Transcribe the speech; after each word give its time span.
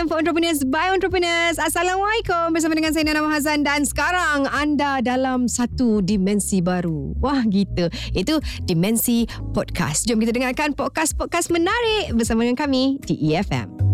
FM 0.00 0.08
for 0.08 0.16
Entrepreneurs 0.16 0.64
by 0.64 0.96
Entrepreneurs. 0.96 1.60
Assalamualaikum 1.60 2.56
bersama 2.56 2.72
dengan 2.72 2.96
saya 2.96 3.04
Nana 3.04 3.20
Mahazan 3.20 3.60
dan 3.60 3.84
sekarang 3.84 4.48
anda 4.48 5.04
dalam 5.04 5.44
satu 5.44 6.00
dimensi 6.00 6.64
baru. 6.64 7.12
Wah 7.20 7.44
gitu. 7.44 7.92
Itu 8.16 8.40
dimensi 8.64 9.28
podcast. 9.52 10.08
Jom 10.08 10.16
kita 10.24 10.32
dengarkan 10.32 10.72
podcast-podcast 10.72 11.52
menarik 11.52 12.16
bersama 12.16 12.48
dengan 12.48 12.56
kami 12.56 12.96
di 13.04 13.12
EFM. 13.28 13.90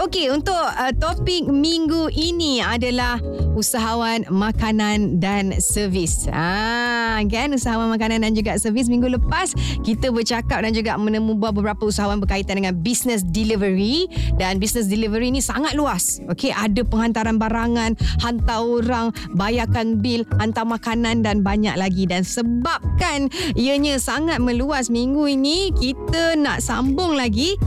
Okey, 0.00 0.32
untuk 0.32 0.56
uh, 0.56 0.92
topik 0.96 1.52
minggu 1.52 2.08
ini 2.16 2.64
adalah 2.64 3.20
usahawan 3.52 4.24
makanan 4.32 5.20
dan 5.20 5.52
servis. 5.60 6.24
Ah, 6.32 6.91
kan 7.28 7.52
usahawan 7.52 7.92
makanan 7.92 8.24
dan 8.24 8.32
juga 8.32 8.56
servis 8.56 8.88
minggu 8.88 9.08
lepas 9.20 9.52
kita 9.84 10.08
bercakap 10.08 10.64
dan 10.64 10.72
juga 10.72 10.96
menemu 10.96 11.36
beberapa 11.36 11.84
usahawan 11.84 12.22
berkaitan 12.22 12.62
dengan 12.62 12.74
business 12.80 13.20
delivery 13.26 14.08
dan 14.40 14.56
business 14.56 14.88
delivery 14.88 15.28
ni 15.28 15.44
sangat 15.44 15.76
luas. 15.76 16.22
Okey, 16.32 16.54
ada 16.54 16.80
penghantaran 16.86 17.36
barangan, 17.36 17.98
hantar 18.22 18.62
orang, 18.64 19.12
bayarkan 19.36 20.00
bil, 20.00 20.24
hantar 20.40 20.64
makanan 20.64 21.20
dan 21.20 21.44
banyak 21.44 21.74
lagi 21.76 22.08
dan 22.08 22.24
sebabkan 22.24 23.28
ianya 23.58 24.00
sangat 24.00 24.40
meluas 24.40 24.88
minggu 24.88 25.28
ini 25.28 25.74
kita 25.76 26.38
nak 26.38 26.64
sambung 26.64 27.14
lagi 27.18 27.58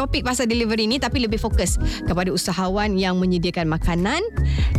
topik 0.00 0.24
pasal 0.24 0.48
delivery 0.48 0.88
ni 0.88 0.96
tapi 0.96 1.20
lebih 1.20 1.36
fokus 1.36 1.76
kepada 2.08 2.32
usahawan 2.32 2.96
yang 2.96 3.20
menyediakan 3.20 3.68
makanan 3.68 4.24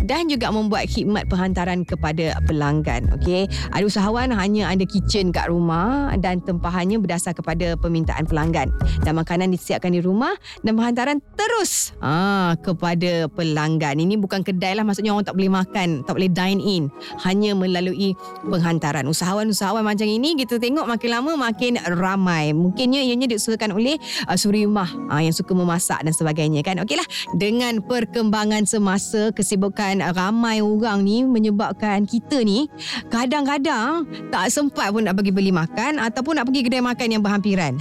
dan 0.10 0.26
juga 0.26 0.50
membuat 0.50 0.90
khidmat 0.90 1.30
penghantaran 1.30 1.86
kepada 1.86 2.34
pelanggan. 2.50 3.06
Okey, 3.22 3.46
ada 3.70 3.86
usahawan 3.86 4.34
hanya 4.34 4.74
ada 4.74 4.82
kitchen 4.82 5.30
kat 5.30 5.54
rumah 5.54 6.10
dan 6.18 6.42
tempahannya 6.42 6.98
berdasar 6.98 7.38
kepada 7.38 7.78
permintaan 7.78 8.26
pelanggan. 8.26 8.74
Dan 9.06 9.14
makanan 9.14 9.54
disiapkan 9.54 9.94
di 9.94 10.02
rumah 10.02 10.34
dan 10.66 10.74
penghantaran 10.74 11.22
terus 11.38 11.94
ah 12.02 12.58
kepada 12.66 13.30
pelanggan. 13.30 14.02
Ini 14.02 14.18
bukan 14.18 14.42
kedai 14.42 14.74
lah 14.74 14.82
maksudnya 14.82 15.14
orang 15.14 15.30
tak 15.30 15.38
boleh 15.38 15.54
makan, 15.54 16.02
tak 16.02 16.18
boleh 16.18 16.32
dine 16.34 16.62
in, 16.64 16.84
hanya 17.22 17.54
melalui 17.54 18.18
penghantaran. 18.50 19.06
Usahawan-usahawan 19.06 19.86
macam 19.86 20.10
ini 20.10 20.34
kita 20.34 20.58
tengok 20.58 20.90
makin 20.90 21.10
lama 21.14 21.32
makin 21.38 21.78
ramai. 21.94 22.58
Mungkinnya 22.58 23.06
ianya 23.06 23.30
diusahakan 23.30 23.78
oleh 23.78 24.02
uh, 24.26 24.34
suri 24.34 24.66
rumah 24.66 24.88
uh, 25.12 25.20
yang 25.20 25.36
suka 25.36 25.52
memasak 25.52 26.00
dan 26.02 26.16
sebagainya 26.16 26.64
kan. 26.64 26.80
Okeylah, 26.80 27.06
dengan 27.36 27.84
perkembangan 27.84 28.64
semasa 28.64 29.36
kesibukan 29.36 30.00
ramai 30.16 30.64
orang 30.64 31.04
ni 31.04 31.28
menyebabkan 31.28 32.08
kita 32.08 32.42
ni 32.48 32.72
kadang-kadang 33.12 34.08
tak 34.32 34.48
sempat 34.48 34.96
pun 34.96 35.04
nak 35.04 35.20
pergi 35.20 35.36
beli 35.36 35.52
makan 35.52 36.00
ataupun 36.00 36.40
nak 36.40 36.48
pergi 36.48 36.62
kedai 36.64 36.80
makan 36.80 37.08
yang 37.12 37.22
berhampiran. 37.22 37.76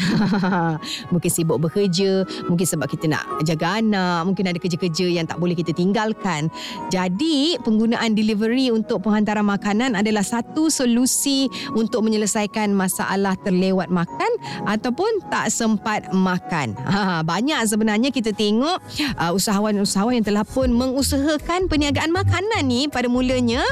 mungkin 1.15 1.31
sibuk 1.31 1.63
bekerja, 1.63 2.27
mungkin 2.51 2.67
sebab 2.67 2.91
kita 2.91 3.07
nak 3.07 3.25
jaga 3.47 3.79
anak, 3.79 4.27
mungkin 4.27 4.51
ada 4.51 4.59
kerja-kerja 4.59 5.07
yang 5.07 5.25
tak 5.31 5.39
boleh 5.39 5.55
kita 5.55 5.71
tinggalkan. 5.71 6.51
Jadi, 6.91 7.61
penggunaan 7.63 8.17
delivery 8.17 8.75
untuk 8.75 9.07
penghantaran 9.07 9.47
makanan 9.47 9.95
adalah 9.95 10.25
satu 10.25 10.73
solusi 10.73 11.47
untuk 11.77 12.03
menyelesaikan 12.03 12.73
masalah 12.73 13.37
terlewat 13.45 13.93
makan 13.93 14.31
ataupun 14.65 15.21
tak 15.29 15.53
sempat 15.53 16.09
makan. 16.11 16.75
Ha, 16.89 17.20
banyak 17.23 17.61
sebenarnya 17.67 18.11
kita 18.11 18.35
tengok 18.35 18.79
uh, 19.17 19.33
usahawan-usahawan 19.35 20.21
yang 20.21 20.27
telah 20.27 20.45
pun 20.45 20.73
mengusahakan 20.73 21.71
perniagaan 21.71 22.11
makanan 22.13 22.63
ni 22.67 22.87
pada 22.87 23.07
mulanya 23.07 23.63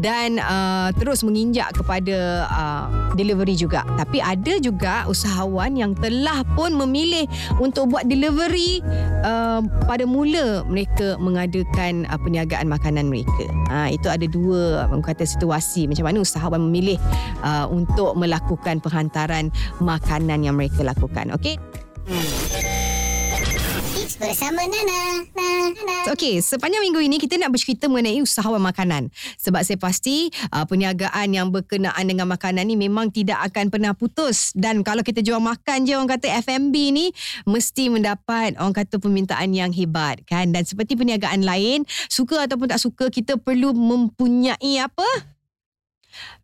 dan 0.00 0.40
uh, 0.40 0.90
terus 0.96 1.24
menginjak 1.24 1.72
kepada 1.76 2.48
uh, 2.48 2.84
delivery 3.14 3.54
juga. 3.56 3.86
Tapi 3.96 4.20
ada 4.20 4.58
juga 4.60 5.06
usahawan 5.08 5.74
yang 5.78 5.92
telah 5.96 6.42
pun 6.52 6.74
memilih 6.74 7.24
untuk 7.62 7.94
buat 7.94 8.04
delivery 8.04 8.82
uh, 9.22 9.62
pada 9.86 10.04
mula 10.04 10.66
mereka 10.66 11.16
mengadakan 11.16 12.04
uh, 12.10 12.18
perniagaan 12.18 12.66
makanan 12.68 13.08
mereka. 13.08 13.46
Uh, 13.70 13.88
itu 13.90 14.10
ada 14.10 14.26
dua 14.28 14.86
kata 15.04 15.28
situasi 15.28 15.84
macam 15.84 16.08
mana 16.08 16.24
usahawan 16.24 16.60
memilih 16.64 16.96
uh, 17.44 17.68
untuk 17.68 18.16
melakukan 18.16 18.80
penghantaran 18.80 19.52
makanan 19.84 20.40
yang 20.42 20.56
mereka 20.56 20.80
lakukan. 20.80 21.28
Okey. 21.36 21.60
Hmm 22.04 22.33
bersama 24.18 24.62
Nana. 24.64 25.26
Nana. 25.34 25.96
Okey, 26.14 26.38
sepanjang 26.38 26.82
minggu 26.84 27.00
ini 27.02 27.16
kita 27.18 27.34
nak 27.40 27.50
bercerita 27.50 27.90
mengenai 27.90 28.22
usahawan 28.22 28.62
makanan. 28.62 29.10
Sebab 29.40 29.64
saya 29.66 29.78
pasti 29.80 30.30
uh, 30.54 30.62
perniagaan 30.64 31.34
yang 31.34 31.48
berkenaan 31.50 32.04
dengan 32.06 32.30
makanan 32.30 32.64
ni 32.68 32.78
memang 32.78 33.10
tidak 33.10 33.40
akan 33.50 33.72
pernah 33.72 33.92
putus. 33.96 34.54
Dan 34.54 34.86
kalau 34.86 35.02
kita 35.02 35.24
jual 35.24 35.42
makan 35.42 35.88
je 35.88 35.98
orang 35.98 36.10
kata 36.14 36.30
F&B 36.44 36.74
ni 36.94 37.06
mesti 37.48 37.90
mendapat 37.90 38.54
orang 38.60 38.76
kata 38.76 39.02
permintaan 39.02 39.50
yang 39.56 39.74
hebat 39.74 40.22
kan. 40.28 40.54
Dan 40.54 40.62
seperti 40.62 40.94
perniagaan 40.94 41.42
lain, 41.42 41.82
suka 42.06 42.46
ataupun 42.46 42.70
tak 42.70 42.80
suka 42.82 43.10
kita 43.10 43.40
perlu 43.40 43.74
mempunyai 43.74 44.78
apa? 44.78 45.34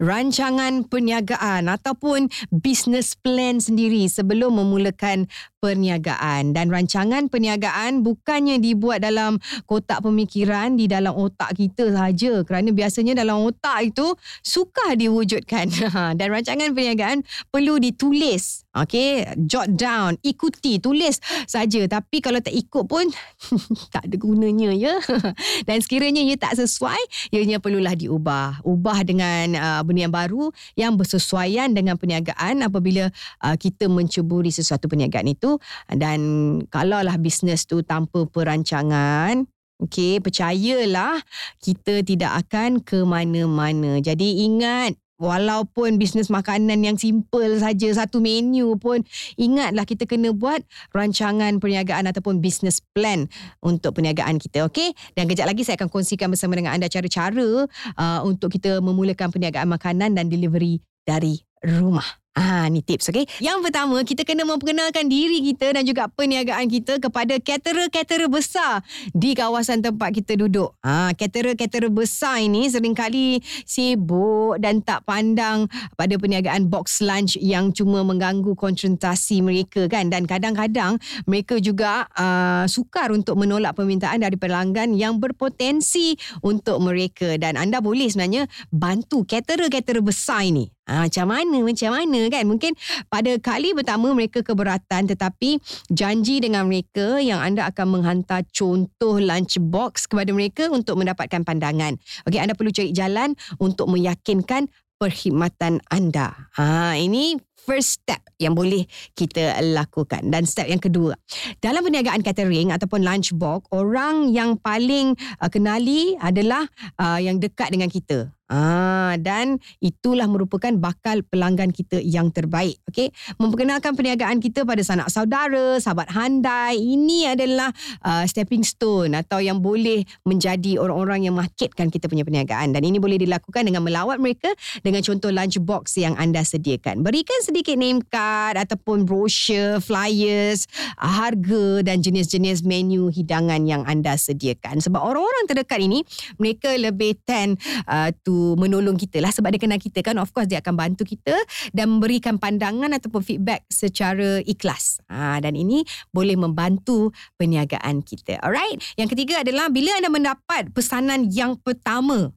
rancangan 0.01 0.87
perniagaan 0.87 1.71
ataupun 1.71 2.31
business 2.51 3.15
plan 3.15 3.63
sendiri 3.63 4.07
sebelum 4.11 4.59
memulakan 4.59 5.31
perniagaan. 5.61 6.57
Dan 6.57 6.73
rancangan 6.73 7.29
perniagaan 7.29 8.01
bukannya 8.01 8.59
dibuat 8.59 9.05
dalam 9.05 9.37
kotak 9.69 10.01
pemikiran 10.01 10.75
di 10.75 10.89
dalam 10.89 11.13
otak 11.13 11.55
kita 11.55 11.93
saja 11.93 12.41
kerana 12.43 12.73
biasanya 12.73 13.21
dalam 13.21 13.45
otak 13.45 13.93
itu 13.93 14.17
sukar 14.41 14.97
diwujudkan. 14.97 15.69
Dan 16.19 16.27
rancangan 16.33 16.73
perniagaan 16.73 17.23
perlu 17.53 17.77
ditulis. 17.77 18.65
Okey 18.71 19.27
jot 19.51 19.67
down 19.77 20.17
ikuti 20.25 20.81
tulis 20.81 21.21
saja. 21.45 21.85
Tapi 21.85 22.25
kalau 22.25 22.41
tak 22.41 22.57
ikut 22.57 22.89
pun 22.89 23.05
tak 23.95 24.09
ada 24.09 24.17
gunanya 24.17 24.73
ya. 24.73 24.97
Dan 25.69 25.85
sekiranya 25.85 26.25
ia 26.25 26.41
tak 26.41 26.57
sesuai 26.57 27.31
ianya 27.37 27.61
perlulah 27.61 27.93
diubah. 27.93 28.65
Ubah 28.65 29.05
dengan 29.05 29.53
uh, 29.55 29.81
benda 29.85 30.09
yang 30.09 30.15
baru 30.15 30.49
yang 30.79 30.97
bersesuaian 30.97 31.69
dengan 31.77 32.01
perniagaan 32.01 32.65
apabila 32.65 33.13
uh, 33.45 33.57
kita 33.61 33.91
mencuburi 33.93 34.49
sesuatu 34.49 34.89
perniagaan 34.89 35.29
itu 35.37 35.50
dan 35.89 36.21
kalaulah 36.69 37.17
bisnes 37.17 37.65
tu 37.65 37.81
tanpa 37.81 38.29
perancangan 38.29 39.49
Okey, 39.81 40.21
percayalah 40.21 41.25
kita 41.57 42.05
tidak 42.05 42.45
akan 42.45 42.85
ke 42.85 43.01
mana-mana. 43.01 43.97
Jadi 43.97 44.45
ingat 44.45 44.93
Walaupun 45.21 46.01
bisnes 46.01 46.33
makanan 46.33 46.81
yang 46.81 46.97
simple 46.97 47.61
saja 47.61 47.93
satu 47.93 48.25
menu 48.25 48.81
pun 48.81 49.05
ingatlah 49.37 49.85
kita 49.85 50.09
kena 50.09 50.33
buat 50.33 50.65
rancangan 50.97 51.61
perniagaan 51.61 52.09
ataupun 52.09 52.41
business 52.41 52.81
plan 52.97 53.29
untuk 53.61 54.01
perniagaan 54.01 54.41
kita 54.41 54.65
okey 54.73 54.97
dan 55.13 55.29
kejap 55.29 55.45
lagi 55.45 55.61
saya 55.61 55.77
akan 55.77 55.93
kongsikan 55.93 56.33
bersama 56.33 56.57
dengan 56.57 56.73
anda 56.73 56.89
cara-cara 56.89 57.69
uh, 58.01 58.21
untuk 58.25 58.49
kita 58.49 58.81
memulakan 58.81 59.29
perniagaan 59.29 59.69
makanan 59.69 60.17
dan 60.17 60.33
delivery 60.33 60.81
dari 61.05 61.45
rumah 61.61 62.09
Ah, 62.41 62.65
ni 62.73 62.81
tips 62.81 63.13
okey. 63.13 63.29
Yang 63.45 63.69
pertama, 63.69 64.01
kita 64.01 64.25
kena 64.25 64.49
memperkenalkan 64.49 65.13
diri 65.13 65.45
kita 65.45 65.77
dan 65.77 65.85
juga 65.85 66.09
perniagaan 66.09 66.73
kita 66.73 66.97
kepada 66.97 67.37
caterer-caterer 67.37 68.33
besar 68.33 68.81
di 69.13 69.37
kawasan 69.37 69.85
tempat 69.85 70.09
kita 70.17 70.41
duduk. 70.41 70.73
Ah, 70.81 71.13
caterer-caterer 71.13 71.93
besar 71.93 72.41
ini 72.41 72.65
seringkali 72.73 73.45
sibuk 73.69 74.57
dan 74.57 74.81
tak 74.81 75.05
pandang 75.05 75.69
pada 76.01 76.17
perniagaan 76.17 76.73
box 76.73 77.05
lunch 77.05 77.37
yang 77.37 77.77
cuma 77.77 78.01
mengganggu 78.09 78.57
konsentrasi 78.57 79.45
mereka 79.45 79.85
kan 79.93 80.09
dan 80.09 80.25
kadang-kadang 80.25 80.97
mereka 81.29 81.61
juga 81.61 82.09
uh, 82.17 82.65
sukar 82.65 83.13
untuk 83.13 83.37
menolak 83.37 83.77
permintaan 83.77 84.25
dari 84.25 84.41
pelanggan 84.41 84.97
yang 84.97 85.21
berpotensi 85.21 86.17
untuk 86.41 86.81
mereka 86.81 87.37
dan 87.37 87.61
anda 87.61 87.85
boleh 87.85 88.09
sebenarnya 88.09 88.49
bantu 88.73 89.29
caterer-caterer 89.29 90.01
besar 90.01 90.41
ini. 90.49 90.80
Ha, 90.91 91.07
macam 91.07 91.31
mana, 91.31 91.59
macam 91.63 91.91
mana 91.95 92.21
kan? 92.27 92.45
Mungkin 92.51 92.73
pada 93.07 93.31
kali 93.39 93.71
pertama 93.79 94.11
mereka 94.11 94.43
keberatan 94.43 95.07
tetapi 95.07 95.63
janji 95.87 96.43
dengan 96.43 96.67
mereka 96.67 97.23
yang 97.23 97.39
anda 97.39 97.71
akan 97.71 98.03
menghantar 98.03 98.43
contoh 98.51 99.23
lunch 99.23 99.63
box 99.63 100.11
kepada 100.11 100.35
mereka 100.35 100.67
untuk 100.67 100.99
mendapatkan 100.99 101.47
pandangan. 101.47 101.95
Okey, 102.27 102.43
anda 102.43 102.59
perlu 102.59 102.75
cari 102.75 102.91
jalan 102.91 103.39
untuk 103.63 103.87
meyakinkan 103.87 104.67
perkhidmatan 104.99 105.81
anda. 105.89 106.51
Ha, 106.59 106.99
ini 106.99 107.39
first 107.65 108.01
step 108.01 108.21
yang 108.41 108.57
boleh 108.57 108.89
kita 109.13 109.61
lakukan. 109.61 110.27
Dan 110.27 110.49
step 110.49 110.67
yang 110.67 110.81
kedua, 110.81 111.15
dalam 111.61 111.85
perniagaan 111.85 112.25
catering 112.25 112.73
ataupun 112.73 113.05
lunch 113.05 113.37
box, 113.37 113.69
orang 113.71 114.33
yang 114.33 114.57
paling 114.57 115.13
uh, 115.39 115.51
kenali 115.53 116.17
adalah 116.19 116.65
uh, 116.97 117.21
yang 117.21 117.37
dekat 117.39 117.71
dengan 117.71 117.93
kita. 117.93 118.33
Ah, 118.51 119.15
dan 119.23 119.63
itulah 119.79 120.27
merupakan 120.27 120.75
bakal 120.75 121.23
pelanggan 121.23 121.71
kita 121.71 122.03
yang 122.03 122.35
terbaik. 122.35 122.83
Okey, 122.91 123.15
memperkenalkan 123.39 123.95
perniagaan 123.95 124.43
kita 124.43 124.67
pada 124.67 124.83
sanak 124.83 125.07
saudara, 125.07 125.79
sahabat 125.79 126.11
handai, 126.11 126.75
ini 126.75 127.31
adalah 127.31 127.71
uh, 128.03 128.27
stepping 128.27 128.67
stone 128.67 129.15
atau 129.15 129.39
yang 129.39 129.63
boleh 129.63 130.03
menjadi 130.27 130.83
orang-orang 130.83 131.31
yang 131.31 131.39
marketkan 131.39 131.95
kita 131.95 132.11
punya 132.11 132.27
perniagaan 132.27 132.75
dan 132.75 132.83
ini 132.83 132.99
boleh 132.99 133.23
dilakukan 133.23 133.63
dengan 133.63 133.87
melawat 133.87 134.19
mereka 134.19 134.51
dengan 134.83 135.07
contoh 135.07 135.31
lunch 135.31 135.63
box 135.63 135.95
yang 136.03 136.19
anda 136.19 136.43
sediakan. 136.43 137.07
Berikan 137.07 137.39
sedikit 137.51 137.75
name 137.75 137.99
card 138.07 138.55
ataupun 138.63 139.03
brochure, 139.03 139.83
flyers, 139.83 140.71
harga 140.95 141.83
dan 141.83 141.99
jenis-jenis 141.99 142.63
menu 142.63 143.11
hidangan 143.11 143.67
yang 143.67 143.83
anda 143.91 144.15
sediakan. 144.15 144.79
Sebab 144.79 145.03
orang-orang 145.03 145.45
terdekat 145.51 145.83
ini, 145.83 146.07
mereka 146.39 146.71
lebih 146.79 147.19
tend 147.27 147.59
uh, 147.91 148.15
to 148.23 148.55
menolong 148.55 148.95
kita 148.95 149.19
lah 149.19 149.35
sebab 149.35 149.51
dia 149.51 149.61
kenal 149.61 149.83
kita 149.83 150.01
kan. 150.07 150.15
Of 150.23 150.31
course, 150.31 150.47
dia 150.47 150.63
akan 150.63 150.79
bantu 150.79 151.03
kita 151.03 151.35
dan 151.75 151.99
memberikan 151.99 152.39
pandangan 152.39 152.95
ataupun 152.95 153.27
feedback 153.27 153.67
secara 153.67 154.39
ikhlas. 154.47 155.03
Ha, 155.11 155.43
dan 155.43 155.59
ini 155.59 155.83
boleh 156.15 156.39
membantu 156.39 157.11
perniagaan 157.35 158.07
kita. 158.07 158.39
Alright? 158.41 158.79
Yang 158.95 159.19
ketiga 159.19 159.43
adalah 159.43 159.67
bila 159.69 159.91
anda 159.99 160.09
mendapat 160.09 160.71
pesanan 160.71 161.27
yang 161.29 161.59
pertama 161.59 162.31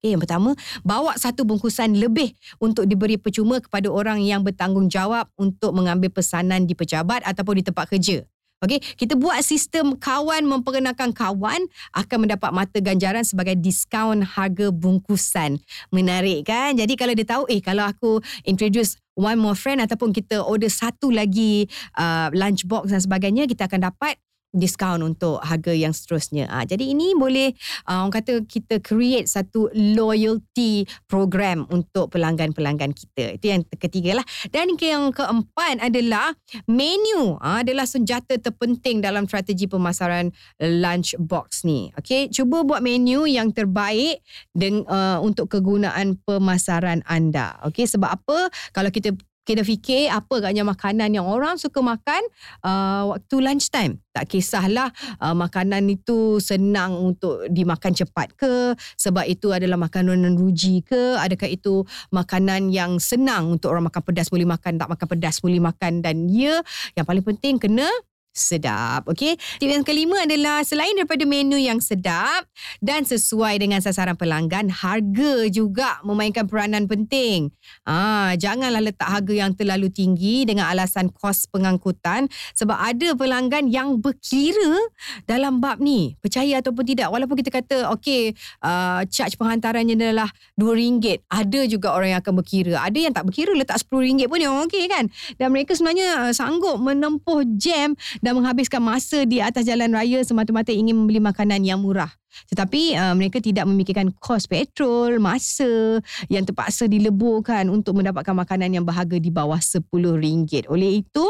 Okay, 0.00 0.16
yang 0.16 0.24
pertama, 0.24 0.56
bawa 0.80 1.12
satu 1.20 1.44
bungkusan 1.44 1.92
lebih 2.00 2.32
untuk 2.56 2.88
diberi 2.88 3.20
percuma 3.20 3.60
kepada 3.60 3.92
orang 3.92 4.24
yang 4.24 4.40
bertanggungjawab 4.40 5.28
untuk 5.36 5.76
mengambil 5.76 6.08
pesanan 6.08 6.64
di 6.64 6.72
pejabat 6.72 7.20
ataupun 7.20 7.60
di 7.60 7.64
tempat 7.68 7.84
kerja. 7.84 8.24
Okay, 8.64 8.80
kita 8.80 9.12
buat 9.16 9.40
sistem 9.44 9.96
kawan 10.00 10.44
memperkenalkan 10.48 11.12
kawan 11.12 11.68
akan 11.92 12.16
mendapat 12.16 12.48
mata 12.48 12.80
ganjaran 12.80 13.24
sebagai 13.28 13.60
diskaun 13.60 14.24
harga 14.24 14.72
bungkusan. 14.72 15.60
Menarik 15.92 16.48
kan? 16.48 16.76
Jadi 16.80 16.96
kalau 16.96 17.12
dia 17.12 17.28
tahu, 17.28 17.44
eh 17.52 17.60
kalau 17.60 17.84
aku 17.84 18.24
introduce 18.48 18.96
one 19.20 19.36
more 19.36 19.56
friend 19.56 19.84
ataupun 19.84 20.16
kita 20.16 20.40
order 20.40 20.72
satu 20.72 21.12
lagi 21.12 21.68
uh, 22.00 22.32
lunch 22.32 22.64
box 22.64 22.88
dan 22.88 23.04
sebagainya, 23.04 23.44
kita 23.44 23.68
akan 23.68 23.92
dapat 23.92 24.16
diskaun 24.50 25.02
untuk 25.06 25.38
harga 25.42 25.70
yang 25.70 25.94
seterusnya. 25.94 26.50
Ha, 26.50 26.66
jadi 26.66 26.90
ini 26.90 27.14
boleh 27.14 27.54
uh, 27.86 28.02
orang 28.02 28.14
kata 28.14 28.42
kita 28.46 28.82
create 28.82 29.30
satu 29.30 29.70
loyalty 29.74 30.84
program 31.06 31.70
untuk 31.70 32.10
pelanggan-pelanggan 32.10 32.90
kita. 32.90 33.38
Itu 33.38 33.46
yang 33.46 33.62
ketiga 33.78 34.22
lah. 34.22 34.26
Dan 34.50 34.74
yang 34.78 35.14
keempat 35.14 35.78
adalah 35.78 36.34
menu 36.66 37.38
ha, 37.38 37.62
adalah 37.62 37.86
senjata 37.86 38.36
terpenting 38.42 38.98
dalam 38.98 39.30
strategi 39.30 39.70
pemasaran 39.70 40.34
lunch 40.58 41.14
box 41.22 41.62
ni. 41.62 41.94
Okay, 41.98 42.26
cuba 42.28 42.66
buat 42.66 42.82
menu 42.82 43.30
yang 43.30 43.54
terbaik 43.54 44.22
dengan 44.50 44.82
uh, 44.90 45.18
untuk 45.22 45.46
kegunaan 45.46 46.18
pemasaran 46.26 47.06
anda. 47.06 47.54
Okay, 47.70 47.86
sebab 47.86 48.18
apa? 48.18 48.50
Kalau 48.74 48.90
kita 48.90 49.14
kita 49.50 49.66
fikir 49.66 50.06
apa 50.14 50.38
agaknya 50.38 50.62
makanan 50.62 51.10
yang 51.10 51.26
orang 51.26 51.58
suka 51.58 51.82
makan 51.82 52.22
uh, 52.62 53.10
waktu 53.10 53.34
lunch 53.42 53.66
time. 53.74 53.98
Tak 54.14 54.30
kisahlah 54.30 54.94
uh, 55.18 55.34
makanan 55.34 55.90
itu 55.90 56.38
senang 56.38 56.94
untuk 56.94 57.50
dimakan 57.50 57.90
cepat 57.90 58.30
ke 58.38 58.78
sebab 58.94 59.26
itu 59.26 59.50
adalah 59.50 59.74
makanan 59.74 60.38
ruji 60.38 60.86
ke 60.86 61.18
adakah 61.18 61.50
itu 61.50 61.82
makanan 62.14 62.70
yang 62.70 63.02
senang 63.02 63.50
untuk 63.50 63.74
orang 63.74 63.90
makan 63.90 64.02
pedas 64.06 64.30
boleh 64.30 64.46
makan 64.46 64.78
tak 64.78 64.86
makan 64.86 65.06
pedas 65.18 65.42
boleh 65.42 65.58
makan 65.58 65.98
dan 65.98 66.30
ya 66.30 66.62
yang 66.94 67.02
paling 67.02 67.26
penting 67.26 67.58
kena 67.58 67.90
sedap. 68.30 69.10
Okey. 69.10 69.34
Tip 69.58 69.68
yang 69.68 69.82
kelima 69.82 70.22
adalah 70.22 70.62
selain 70.62 70.94
daripada 70.94 71.26
menu 71.26 71.58
yang 71.58 71.82
sedap 71.82 72.46
dan 72.78 73.02
sesuai 73.02 73.58
dengan 73.58 73.82
sasaran 73.82 74.14
pelanggan, 74.14 74.70
harga 74.70 75.50
juga 75.50 75.98
memainkan 76.06 76.46
peranan 76.46 76.86
penting. 76.86 77.50
Ah, 77.84 78.32
janganlah 78.38 78.80
letak 78.80 79.06
harga 79.06 79.34
yang 79.34 79.52
terlalu 79.54 79.90
tinggi 79.90 80.46
dengan 80.46 80.70
alasan 80.70 81.10
kos 81.10 81.50
pengangkutan 81.50 82.30
sebab 82.54 82.78
ada 82.78 83.12
pelanggan 83.18 83.66
yang 83.68 83.98
berkira 83.98 84.78
dalam 85.26 85.58
bab 85.58 85.82
ni. 85.82 86.14
Percaya 86.22 86.62
ataupun 86.62 86.86
tidak 86.86 87.10
walaupun 87.10 87.36
kita 87.38 87.50
kata 87.50 87.90
okey, 87.98 88.32
uh, 88.62 89.02
charge 89.10 89.34
penghantarannya 89.34 89.98
adalah 89.98 90.30
RM2, 90.54 91.26
ada 91.26 91.60
juga 91.66 91.92
orang 91.92 92.16
yang 92.16 92.20
akan 92.22 92.34
berkira. 92.38 92.78
Ada 92.80 92.98
yang 93.10 93.12
tak 93.12 93.26
berkira 93.26 93.52
letak 93.52 93.82
RM10 93.90 94.30
pun 94.30 94.38
yang 94.38 94.54
okey 94.66 94.86
kan. 94.86 95.10
Dan 95.36 95.50
mereka 95.50 95.74
sebenarnya 95.74 96.30
uh, 96.30 96.32
sanggup 96.32 96.78
menempuh 96.78 97.42
jam 97.58 97.98
dan 98.20 98.36
menghabiskan 98.36 98.80
masa 98.80 99.24
di 99.24 99.40
atas 99.40 99.66
jalan 99.66 99.92
raya 99.92 100.20
semata-mata 100.24 100.70
ingin 100.72 100.96
membeli 100.96 101.20
makanan 101.20 101.64
yang 101.64 101.80
murah. 101.80 102.12
Tetapi 102.50 102.94
uh, 102.94 103.14
mereka 103.18 103.42
tidak 103.42 103.66
memikirkan 103.66 104.14
kos 104.22 104.46
petrol, 104.46 105.18
masa 105.18 105.98
yang 106.30 106.46
terpaksa 106.46 106.86
dileburkan 106.86 107.66
untuk 107.68 107.98
mendapatkan 107.98 108.32
makanan 108.32 108.70
yang 108.70 108.84
berharga 108.86 109.18
di 109.18 109.30
bawah 109.34 109.58
RM10. 109.58 110.70
Oleh 110.70 111.02
itu, 111.02 111.26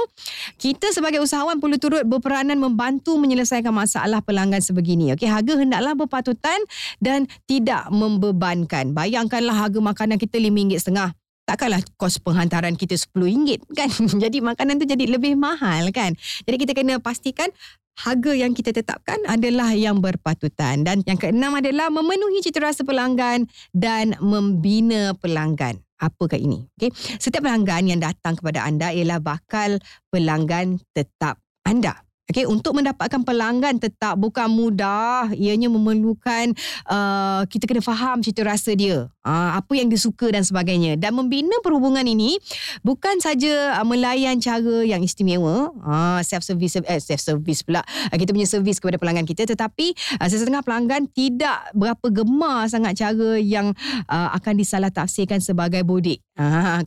kita 0.61 0.93
sebagai 0.93 1.25
usahawan 1.25 1.57
perlu 1.57 1.81
turut 1.81 2.05
berperanan 2.05 2.61
membantu 2.61 3.17
menyelesaikan 3.17 3.73
masalah 3.73 4.21
pelanggan 4.21 4.61
sebegini. 4.61 5.17
Okey, 5.17 5.29
harga 5.29 5.57
hendaklah 5.57 5.97
berpatutan 5.97 6.61
dan 7.01 7.25
tidak 7.49 7.89
membebankan. 7.89 8.93
Bayangkanlah 8.93 9.57
harga 9.57 9.81
makanan 9.81 10.21
kita 10.21 10.37
RM5.5 10.37 11.19
takkanlah 11.50 11.82
kos 11.99 12.23
penghantaran 12.23 12.79
kita 12.79 12.94
RM10 12.94 13.75
kan. 13.75 13.91
jadi 14.23 14.38
makanan 14.38 14.79
tu 14.79 14.87
jadi 14.87 15.11
lebih 15.11 15.35
mahal 15.35 15.91
kan. 15.91 16.14
Jadi 16.47 16.56
kita 16.62 16.73
kena 16.79 17.02
pastikan 17.02 17.50
harga 17.99 18.32
yang 18.32 18.55
kita 18.55 18.70
tetapkan 18.70 19.19
adalah 19.26 19.75
yang 19.75 19.99
berpatutan. 19.99 20.87
Dan 20.87 21.02
yang 21.11 21.19
keenam 21.19 21.58
adalah 21.58 21.91
memenuhi 21.91 22.38
cita 22.38 22.62
rasa 22.62 22.87
pelanggan 22.87 23.50
dan 23.75 24.14
membina 24.23 25.11
pelanggan. 25.19 25.82
Apakah 26.00 26.38
ini? 26.38 26.64
Okay. 26.79 26.94
Setiap 26.94 27.44
pelanggan 27.44 27.91
yang 27.91 28.00
datang 28.00 28.38
kepada 28.38 28.64
anda 28.64 28.88
ialah 28.94 29.20
bakal 29.20 29.76
pelanggan 30.08 30.81
tetap 30.94 31.43
anda. 31.67 31.99
Okay, 32.31 32.46
untuk 32.46 32.79
mendapatkan 32.79 33.26
pelanggan 33.26 33.82
tetap 33.82 34.14
bukan 34.14 34.46
mudah. 34.46 35.35
Ianya 35.35 35.67
memerlukan 35.67 36.55
uh, 36.87 37.43
kita 37.50 37.67
kena 37.67 37.82
faham 37.82 38.23
cita 38.23 38.46
rasa 38.46 38.70
dia. 38.79 39.11
Uh, 39.20 39.61
apa 39.61 39.76
yang 39.76 39.93
dia 39.93 40.00
suka 40.00 40.32
dan 40.32 40.40
sebagainya. 40.40 40.96
Dan 40.96 41.12
membina 41.12 41.52
perhubungan 41.61 42.00
ini 42.00 42.40
bukan 42.81 43.20
saja 43.20 43.76
uh, 43.76 43.84
melayan 43.84 44.40
cara 44.40 44.81
yang 44.81 45.05
istimewa. 45.05 45.76
Uh, 45.84 46.25
self-service, 46.25 46.81
eh, 46.88 46.96
self-service 46.96 47.61
pula. 47.69 47.84
Uh, 48.08 48.17
kita 48.17 48.32
punya 48.32 48.49
servis 48.49 48.81
kepada 48.81 48.96
pelanggan 48.96 49.28
kita. 49.28 49.44
Tetapi 49.44 49.93
uh, 50.17 50.25
setengah 50.25 50.64
pelanggan 50.64 51.05
tidak 51.12 51.69
berapa 51.76 52.06
gemar 52.08 52.64
sangat 52.72 52.96
cara 52.96 53.37
yang 53.37 53.76
akan 54.08 54.55
disalah 54.56 54.88
tafsirkan 54.88 55.38
sebagai 55.38 55.84
bodik. 55.84 56.25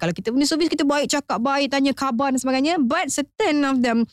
Kalau 0.02 0.14
kita 0.18 0.34
punya 0.34 0.50
servis, 0.50 0.66
kita 0.66 0.82
baik 0.82 1.14
cakap 1.14 1.38
baik, 1.38 1.70
tanya 1.70 1.94
khabar 1.94 2.34
dan 2.34 2.42
sebagainya. 2.42 2.82
But 2.82 3.14
certain 3.14 3.62
of 3.62 3.86
them 3.86 4.10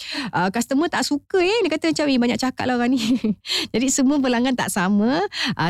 customer 0.52 0.92
tak 0.92 1.08
suka 1.08 1.40
ya 1.40 1.56
dia 1.64 1.70
kata 1.72 1.92
macam 1.92 2.06
banyak 2.28 2.38
cakap 2.38 2.64
lah 2.68 2.74
orang 2.76 2.92
ni 2.94 3.00
jadi 3.74 3.86
semua 3.88 4.20
pelanggan 4.20 4.54
tak 4.54 4.68
sama 4.68 5.24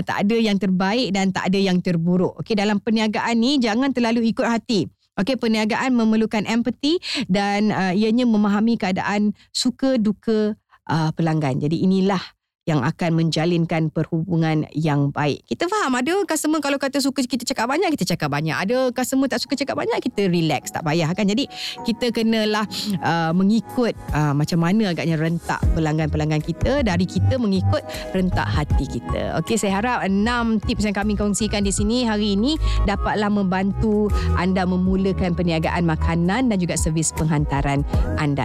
tak 0.04 0.26
ada 0.26 0.37
yang 0.37 0.59
terbaik 0.59 1.14
dan 1.14 1.30
tak 1.30 1.52
ada 1.52 1.59
yang 1.59 1.78
terburuk 1.78 2.39
okey 2.40 2.56
dalam 2.56 2.80
perniagaan 2.80 3.37
ni 3.37 3.61
jangan 3.61 3.92
terlalu 3.92 4.32
ikut 4.32 4.49
hati 4.49 4.88
Okey, 5.18 5.37
perniagaan 5.37 5.92
memerlukan 5.92 6.49
empathy 6.49 6.97
dan 7.28 7.68
uh, 7.75 7.92
ianya 7.92 8.25
memahami 8.25 8.80
keadaan 8.80 9.37
suka 9.52 10.00
duka 10.00 10.56
uh, 10.88 11.11
pelanggan. 11.12 11.61
Jadi 11.61 11.85
inilah 11.85 12.23
yang 12.69 12.85
akan 12.85 13.17
menjalinkan 13.17 13.88
perhubungan 13.88 14.69
yang 14.76 15.09
baik. 15.09 15.43
Kita 15.49 15.64
faham 15.67 15.97
ada 15.97 16.12
customer 16.29 16.61
kalau 16.61 16.76
kata 16.76 17.00
suka 17.00 17.25
kita 17.25 17.49
cakap 17.49 17.73
banyak, 17.73 17.88
kita 17.97 18.14
cakap 18.14 18.29
banyak. 18.29 18.52
Ada 18.52 18.93
customer 18.93 19.26
tak 19.33 19.40
suka 19.40 19.57
cakap 19.57 19.81
banyak, 19.81 19.97
kita 20.05 20.29
relax, 20.29 20.69
tak 20.69 20.85
payah 20.85 21.09
kan. 21.17 21.25
Jadi 21.25 21.49
kita 21.88 22.12
kenalah 22.12 22.69
uh, 23.00 23.33
mengikut 23.33 23.97
uh, 24.12 24.37
macam 24.37 24.61
mana 24.61 24.93
agaknya 24.93 25.17
rentak 25.17 25.61
pelanggan-pelanggan 25.73 26.45
kita 26.45 26.85
dari 26.85 27.09
kita 27.09 27.40
mengikut 27.40 27.81
rentak 28.12 28.47
hati 28.47 28.85
kita. 28.85 29.40
Okey, 29.40 29.57
saya 29.57 29.81
harap 29.81 30.05
enam 30.05 30.61
tips 30.61 30.85
yang 30.85 30.95
kami 30.95 31.17
kongsikan 31.17 31.64
di 31.64 31.73
sini 31.73 32.05
hari 32.05 32.37
ini 32.37 32.61
dapatlah 32.85 33.33
membantu 33.33 34.12
anda 34.37 34.69
memulakan 34.69 35.33
perniagaan 35.33 35.88
makanan 35.88 36.52
dan 36.52 36.57
juga 36.61 36.76
servis 36.76 37.11
penghantaran 37.17 37.83
anda. 38.21 38.45